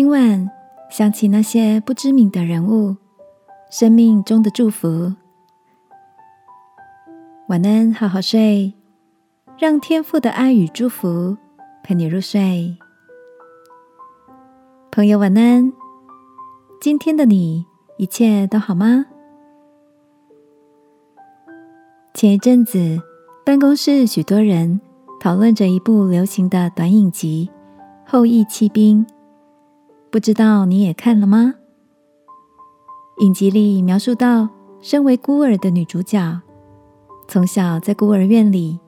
[0.00, 0.48] 今晚
[0.88, 2.96] 想起那些不知名的人物，
[3.68, 5.12] 生命中的祝福。
[7.48, 8.74] 晚安，好好睡，
[9.58, 11.36] 让天父的爱与祝福
[11.82, 12.76] 陪你入睡。
[14.92, 15.72] 朋友，晚安。
[16.80, 19.04] 今天的你一切都好吗？
[22.14, 23.02] 前一阵子，
[23.44, 24.80] 办公室许多人
[25.18, 27.50] 讨论着一部流行的短影集
[28.08, 29.04] 《后羿弃兵》，
[30.10, 31.54] 不知道你也看了吗？
[33.18, 34.48] 影集里描述到，
[34.80, 36.40] 身为孤儿的女主角，
[37.26, 38.80] 从小在孤儿院里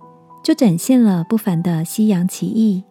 [0.43, 2.83] 就展现了不凡的西洋棋艺。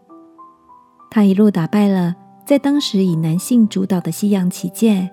[1.10, 2.16] 她一路打败了
[2.46, 5.10] 在当时以男性主导的西洋棋界，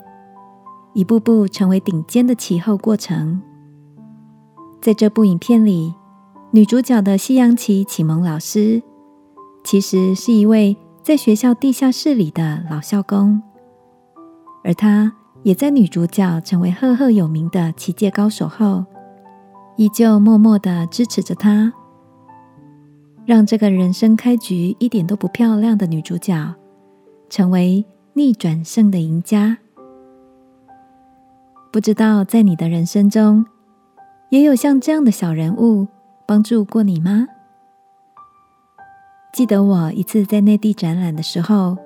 [0.93, 3.41] 一步步成为顶尖的棋后过程。
[4.83, 5.95] 在这部影片里，
[6.51, 8.83] 女主角的西洋棋启蒙老师，
[9.65, 13.41] 其实是一位在学校地下室里的老校工，
[14.65, 15.13] 而她
[15.45, 18.85] 也在女主角成为赫赫有名的棋界高手后，
[19.77, 21.73] 依旧默默的支持着她，
[23.25, 26.53] 让这个人生开局一点都不漂亮的女主角，
[27.31, 29.59] 成为逆转胜的赢家。
[31.71, 33.47] 不知道在你的人生中，
[34.31, 35.87] 也有像这样的小人物
[36.27, 37.29] 帮助过你吗？
[39.37, 41.77] 记得我一次在内地展览的时候，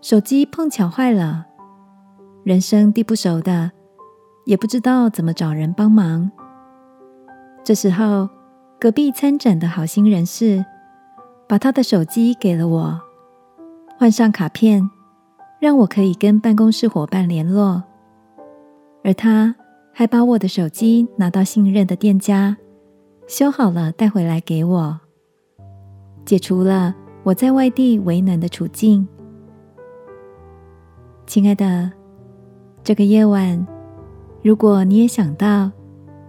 [0.00, 1.44] 手机碰巧坏了，
[2.44, 3.72] 人生地不熟的，
[4.44, 6.30] 也不知道怎么找人帮忙。
[7.64, 8.28] 这时候，
[8.78, 10.64] 隔壁参展的好心人士
[11.48, 13.00] 把他的手机给了我，
[13.98, 14.88] 换上卡片，
[15.58, 17.82] 让我可以跟办公室伙伴联络，
[19.02, 19.56] 而他。
[19.92, 22.56] 还把我的手机拿到信任的店家
[23.26, 25.00] 修好了，带回来给我，
[26.28, 29.08] 解除了我在外地为难的处境。
[31.26, 31.90] 亲爱的，
[32.84, 33.66] 这个夜晚，
[34.42, 35.70] 如果你也想到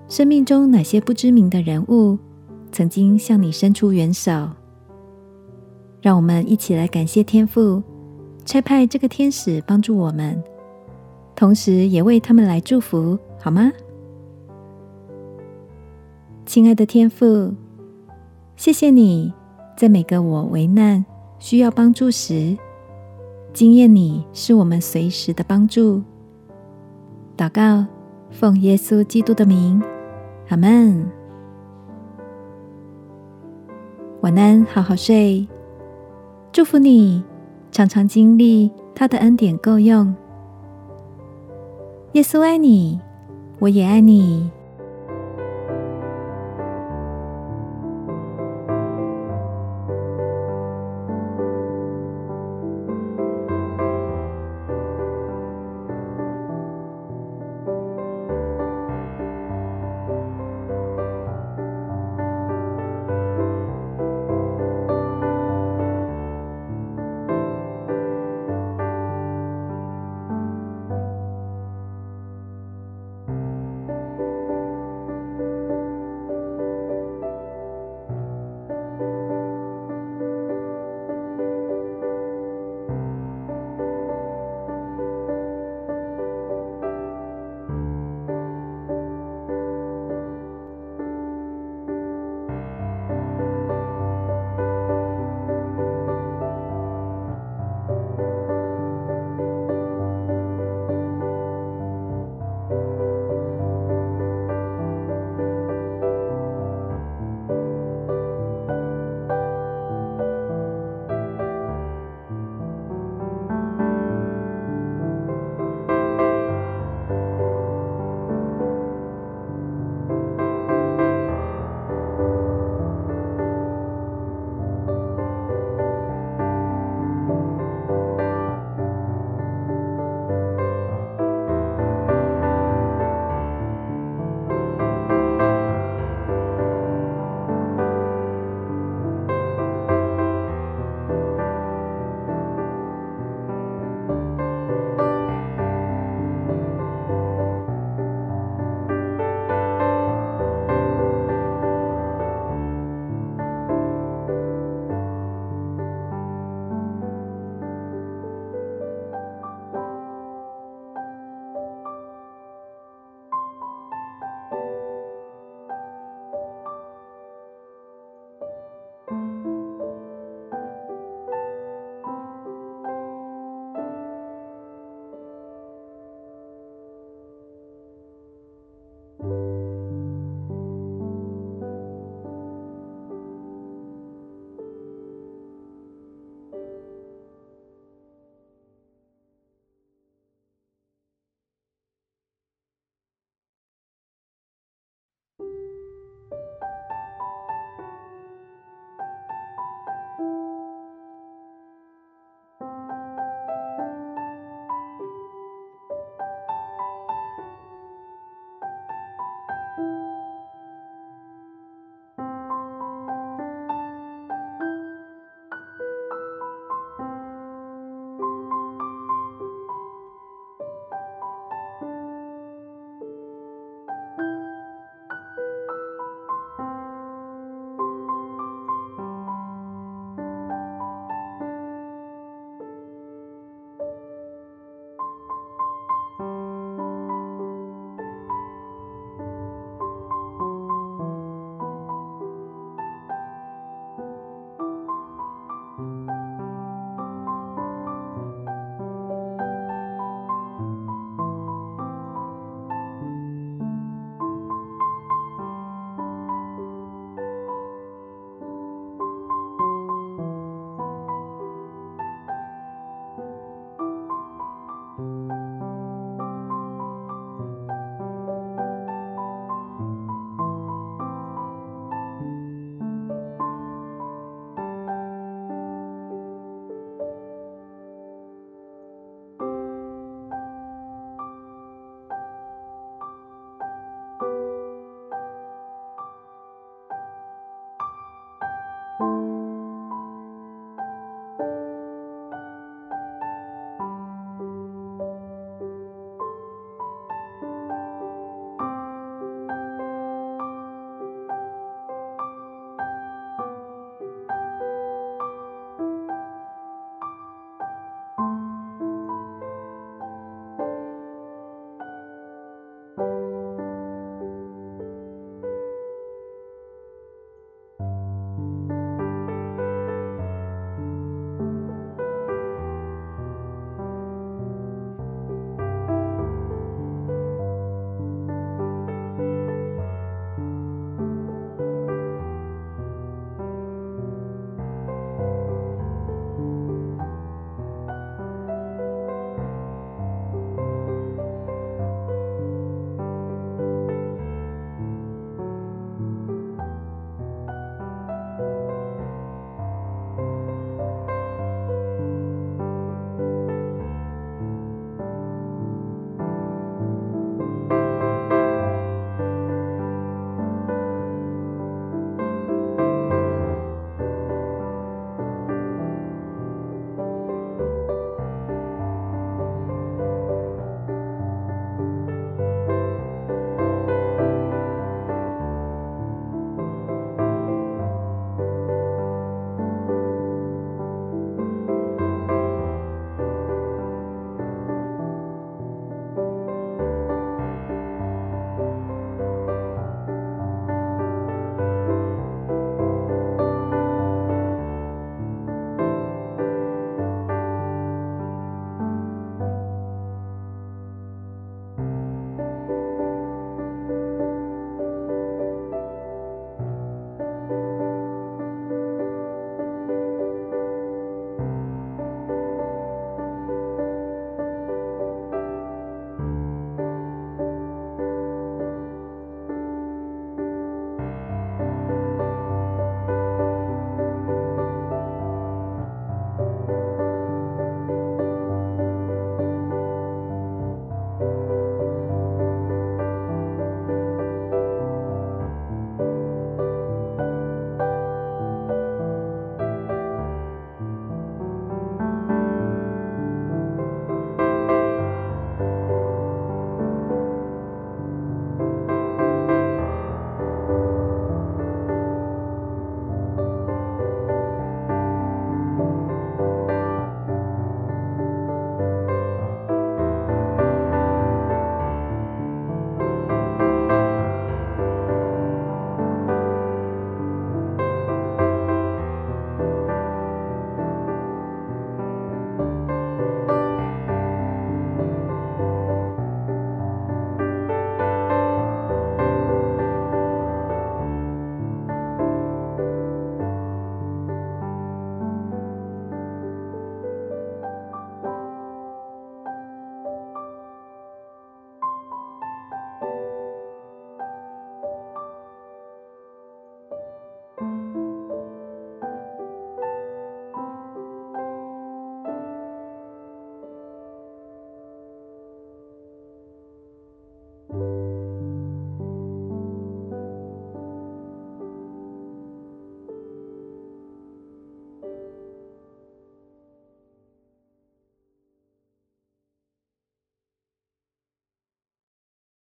[0.08, 2.18] 生命中哪些不知名的人物
[2.72, 4.32] 曾经向你伸出援手，
[6.02, 7.84] 让我们一起来感谢天父
[8.46, 10.42] 差派这个天使帮助我们，
[11.36, 13.20] 同时也为他们来祝福。
[13.38, 13.70] 好吗，
[16.46, 17.54] 亲爱的天父，
[18.56, 19.34] 谢谢你
[19.80, 21.06] 在每个我为难
[21.38, 22.58] 需要帮助时，
[23.54, 26.04] 经验你是我们随时的帮助。
[27.38, 27.86] 祷告，
[28.30, 29.82] 奉耶稣基督的名，
[30.50, 31.10] 阿门。
[34.20, 35.48] 晚安，好好睡。
[36.52, 37.24] 祝福你，
[37.72, 40.14] 常常经历他的恩典够用。
[42.12, 43.00] 耶稣爱你。
[43.60, 44.52] 我也爱你。